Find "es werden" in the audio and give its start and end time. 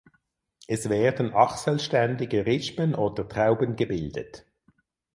0.65-1.31